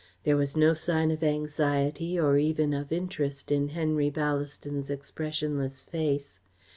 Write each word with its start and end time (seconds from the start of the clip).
There 0.23 0.35
was 0.35 0.57
no 0.57 0.73
sign 0.73 1.11
of 1.11 1.23
anxiety 1.23 2.19
or 2.19 2.35
even 2.35 2.73
of 2.73 2.91
interest 2.91 3.51
in 3.51 3.67
Henry 3.67 4.09
Ballaston's 4.09 4.89
expressionless 4.89 5.83
face. 5.83 6.39